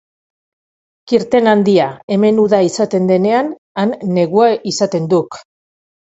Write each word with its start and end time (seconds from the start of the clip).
Kirten 1.11 1.49
handia, 1.49 1.89
hemen 2.15 2.39
uda 2.43 2.61
izaten 2.67 3.05
denean, 3.11 3.51
han 3.81 3.93
negua 4.17 4.47
izaten 4.73 5.05
duk! 5.13 5.39